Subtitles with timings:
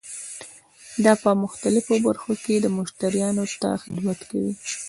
[1.03, 4.53] دا په مختلفو برخو کې مشتریانو ته خدمت کوي.